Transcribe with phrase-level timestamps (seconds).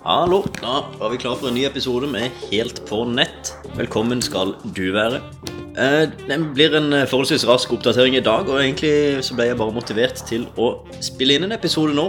[0.00, 3.50] Hallo, da var vi klar for en ny episode med Helt på nett.
[3.76, 5.18] Velkommen skal du være.
[5.76, 9.58] Eh, Det blir en eh, forholdsvis rask oppdatering i dag, og egentlig så ble jeg
[9.60, 10.70] bare motivert til å
[11.04, 12.06] spille inn en episode nå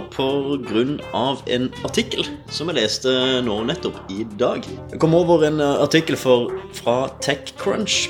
[1.12, 3.12] av en artikkel som jeg leste
[3.44, 4.64] nå nettopp i dag.
[4.90, 8.08] Jeg kom over en eh, artikkel for, fra TechCrunch.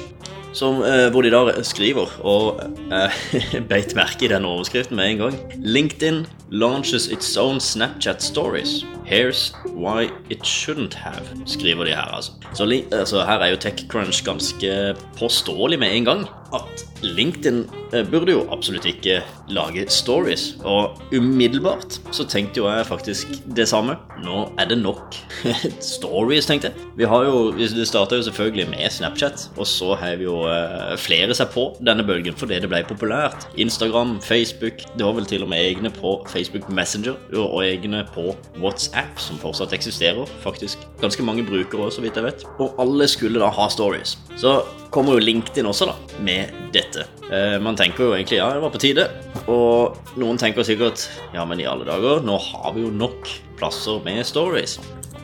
[0.52, 2.60] Som, eh, da skriver, og
[2.92, 3.22] eh,
[3.70, 8.84] beit merke i den overskriften med en gang LinkedIn launches its own Snapchat stories.
[9.08, 12.32] Here's why it shouldn't have, skriver de her, altså.
[12.54, 16.26] Så altså, her er jo TechCrunch ganske påståelig med en gang.
[16.52, 19.20] At LinkedIn eh, burde jo absolutt ikke
[19.52, 20.52] lage stories.
[20.68, 23.96] Og umiddelbart så tenkte jo jeg faktisk det samme.
[24.22, 25.16] Nå er det nok
[25.94, 26.88] stories, tenkte jeg.
[27.00, 31.34] Vi har jo, Det starta jo selvfølgelig med Snapchat, og så vi jo eh, flere
[31.34, 33.48] seg på denne bølgen fordi det ble populært.
[33.56, 38.32] Instagram, Facebook, det var vel til og med egne på Facebook Messenger og egne på
[38.60, 40.28] WhatsApp, som fortsatt eksisterer.
[40.44, 42.46] Faktisk ganske mange brukere også, så vidt jeg vet.
[42.62, 44.16] Og alle skulle da ha stories.
[44.40, 44.60] Så
[44.92, 47.06] kommer jo LinkedIn også, da, med dette.
[47.32, 49.08] Eh, man tenker jo egentlig ja, det var på tide.
[49.50, 53.30] Og noen tenker sikkert ja, men i alle dager, nå har vi jo nok
[53.60, 54.78] plasser med stories.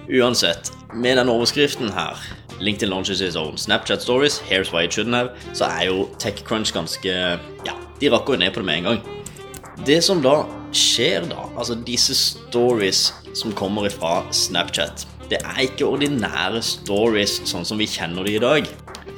[0.09, 2.17] Uansett, med den overskriften her
[2.61, 4.39] LinkedIn launches its own Snapchat stories.
[4.41, 5.31] Here's why it shouldn't have.
[5.53, 7.13] Så er jo TechCrunch ganske
[7.67, 9.03] Ja, de rakker jo ned på det med en gang.
[9.87, 10.43] Det som da
[10.75, 17.67] skjer, da, altså disse stories som kommer ifra Snapchat, det er ikke ordinære stories sånn
[17.69, 18.69] som vi kjenner de i dag.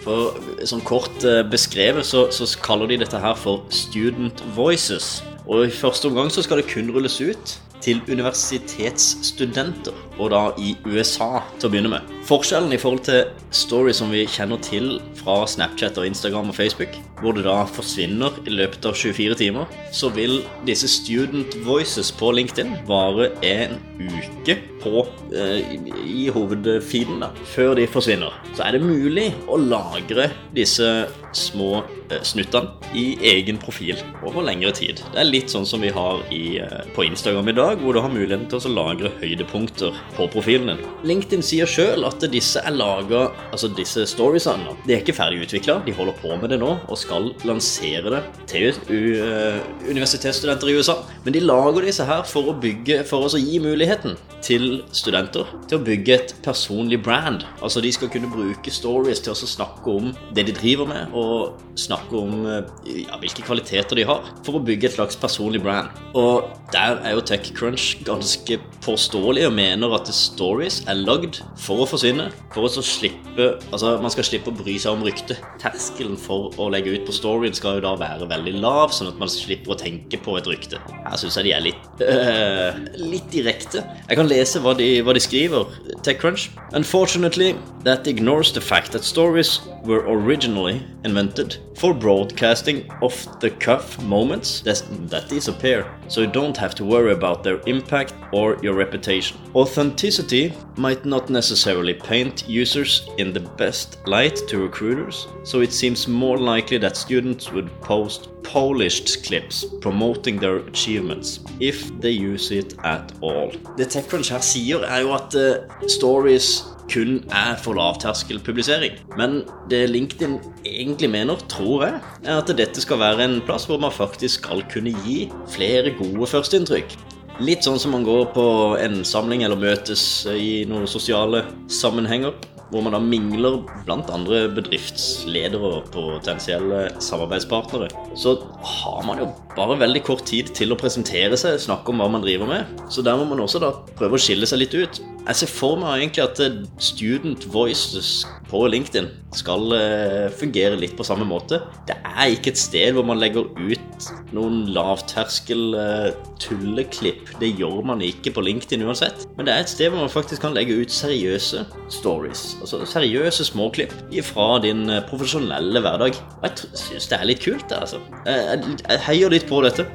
[0.04, 0.36] For
[0.68, 5.20] sånn kort eh, beskrevet så, så kaller de dette her for Student Voices.
[5.46, 10.76] Og i første omgang så skal det kun rulles ut til universitetsstudenter, og da i
[10.84, 12.19] USA til å begynne med.
[12.30, 16.94] Forskjellen i forhold til stories som vi kjenner til fra Snapchat og Instagram og Facebook,
[17.18, 20.36] hvor det da forsvinner i løpet av 24 timer, så vil
[20.68, 25.02] disse student voices på LinkedIn vare en uke på,
[25.34, 25.74] eh,
[26.06, 28.36] i hovedfeeden da, før de forsvinner.
[28.54, 34.72] Så er det mulig å lagre disse små eh, snuttene i egen profil over lengre
[34.76, 35.02] tid.
[35.12, 38.00] Det er litt sånn som vi har i, eh, på Instagram i dag, hvor du
[38.00, 40.86] har muligheten til å lagre høydepunkter på profilen din.
[41.04, 45.80] LinkedIn sier sjøl at disse er laga Altså disse storiesene de er ikke ferdig utvikla,
[45.86, 48.20] de holder på med det nå og skal lansere det
[48.50, 51.00] til eh, universitetsstudenter i USA.
[51.24, 55.78] Men de lager disse her for å bygge For å gi muligheten til studenter til
[55.78, 57.44] å bygge et personlig brand.
[57.60, 61.60] Altså de skal kunne bruke stories til å snakke om det de driver med, og
[61.80, 65.92] snakke om eh, ja, hvilke kvaliteter de har, for å bygge et slags personlig brand.
[66.18, 71.88] Og der er jo TechCrunch ganske påståelig og mener at stories er lagd for å
[72.00, 72.30] forsvinne.
[72.54, 75.40] For å slippe Altså, man skal slippe å bry seg om ryktet.
[75.62, 79.20] Terskelen for å legge ut på storyen skal jo da være veldig lav, sånn at
[79.20, 80.80] man slipper å tenke på et rykte.
[81.04, 83.84] Her syns jeg de er litt øh, litt direkte.
[84.08, 85.70] Jeg kan lese hva de, hva de skriver.
[86.04, 86.48] TechCrunch.
[86.72, 95.24] Unfortunately, that ignores the fact that stories were originally invented for broadcasting off-the-cuff moments that
[95.30, 99.38] disappear, so you don't have to worry about their impact or your reputation.
[99.54, 106.08] Authenticity might not necessarily paint users in the best light to recruiters, so it seems
[106.08, 112.74] more likely that students would post polished clips promoting their achievements, if they use it
[112.84, 113.52] at all.
[113.76, 118.96] Det TechCrunch her sier, er jo at eh, stories kun er for lavterskelpublisering.
[119.18, 123.78] Men det LinkedIn egentlig mener, tror jeg, er at dette skal være en plass hvor
[123.78, 125.20] man faktisk skal kunne gi
[125.54, 126.96] flere gode førsteinntrykk.
[127.40, 128.42] Litt sånn som man går på
[128.76, 132.34] en samling eller møtes i noen sosiale sammenhenger.
[132.70, 137.88] Hvor man da mingler blant andre bedriftsledere og potensielle samarbeidspartnere.
[138.12, 138.36] Så
[138.74, 142.24] har man jo bare veldig kort tid til å presentere seg, snakke om hva man
[142.24, 142.82] driver med.
[142.92, 145.00] Så der må man også da prøve å skille seg litt ut.
[145.26, 150.96] Jeg ser for meg egentlig at eh, Student Voices på LinkedIn skal eh, fungere litt
[150.98, 151.60] på samme måte.
[151.86, 156.08] Det er ikke et sted hvor man legger ut noen lavterskel eh,
[156.40, 157.34] tulleklipp.
[157.42, 159.26] Det gjør man ikke på LinkedIn uansett.
[159.36, 162.46] Men det er et sted hvor man faktisk kan legge ut seriøse stories.
[162.64, 163.92] Altså seriøse småklipp
[164.24, 166.16] fra din profesjonelle hverdag.
[166.40, 168.00] Og jeg syns det er litt kult, det, altså.
[168.24, 169.86] Jeg heier litt på dette.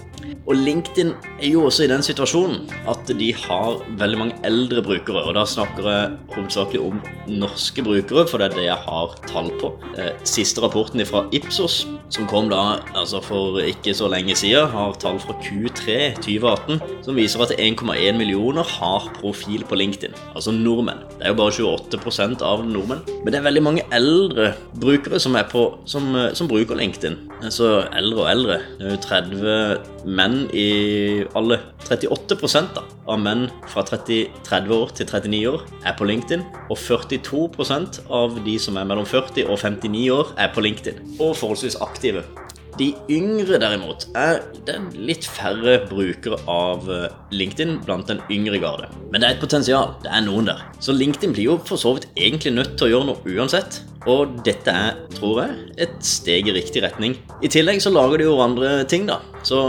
[0.45, 1.09] Og LinkedIn
[1.42, 5.24] er jo også i den situasjonen at de har veldig mange eldre brukere.
[5.25, 7.00] Og da snakker jeg hovedsakelig om
[7.42, 9.71] norske brukere, for det er det jeg har tall på.
[9.97, 14.94] Eh, Siste rapporten fra Ipsos, som kom da altså for ikke så lenge siden, har
[15.01, 16.77] tall fra Q3 2018,
[17.07, 20.13] som viser at 1,1 millioner har profil på LinkedIn.
[20.36, 21.01] Altså nordmenn.
[21.18, 23.01] Det er jo bare 28% av nordmenn.
[23.24, 27.18] Men det er veldig mange eldre brukere som, på, som, eh, som bruker LinkedIn.
[27.41, 28.62] Altså eldre og eldre.
[28.77, 32.36] Det er jo 30 menn menn i alle 38
[32.76, 36.44] da, av menn fra 30, 30 år til 39 år er på LinkedIn.
[36.70, 41.00] Og 42% av de som er mellom 40 og 59 år, er på LinkedIn.
[41.20, 42.26] Og forholdsvis aktive.
[42.76, 48.90] De yngre derimot er er litt færre brukere av eh, LinkedIn blant den yngre garde.
[49.14, 49.94] Men det er et potensial.
[50.04, 50.66] Det er noen der.
[50.84, 53.80] Så LinkedIn blir jo for så vidt egentlig nødt til å gjøre noe uansett.
[54.12, 57.16] Og dette er, tror jeg, et steg i riktig retning.
[57.42, 59.18] I tillegg så lager de jo andre ting, da.
[59.46, 59.60] Så,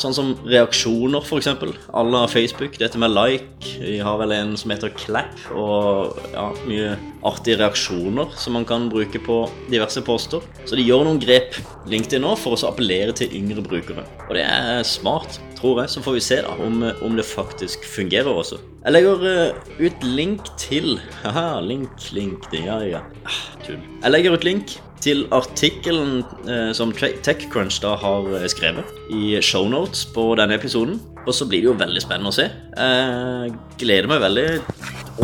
[0.00, 1.50] sånn som reaksjoner, f.eks.
[1.92, 2.78] À la Facebook.
[2.80, 3.74] Dette med like.
[3.80, 6.94] Vi har vel en som heter Clap, og ja, mye
[7.24, 9.42] artige reaksjoner som man kan bruke på
[9.72, 10.44] diverse poster.
[10.64, 11.56] Så de gjør noen grep,
[11.90, 14.06] LinkedIn nå, for å appellere til yngre brukere.
[14.28, 15.90] Og det er smart, tror jeg.
[15.90, 18.60] Så får vi se da om, om det faktisk fungerer også.
[18.84, 23.04] Jeg legger uh, ut link til Haha, link, link, det, ja, ja.
[23.24, 23.80] Ah, tull.
[24.02, 30.04] Jeg legger ut link til artikkelen uh, som TechCrunch da har uh, skrevet i shownotes
[30.12, 31.00] på denne episoden.
[31.24, 32.44] Og så blir det jo veldig spennende å se.
[32.76, 34.48] Jeg gleder meg veldig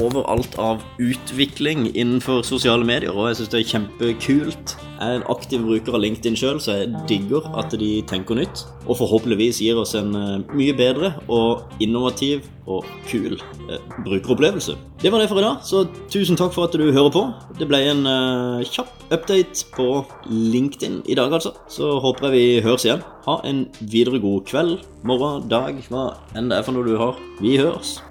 [0.00, 4.76] over alt av utvikling innenfor sosiale medier, og jeg syns det er kjempekult.
[5.00, 8.66] Jeg er en aktiv bruker av LinkedIn sjøl, så jeg digger at de tenker nytt.
[8.84, 14.76] Og forhåpentligvis gir oss en uh, mye bedre og innovativ og kul uh, brukeropplevelse.
[15.00, 17.24] Det var det for i dag, så tusen takk for at du hører på.
[17.56, 19.88] Det ble en uh, kjapp update på
[20.28, 21.54] LinkedIn i dag, altså.
[21.72, 23.00] Så håper jeg vi høres igjen.
[23.24, 27.16] Ha en videre god kveld, morgen, dag, hva enn det er for noe du har.
[27.40, 28.02] Vi høres.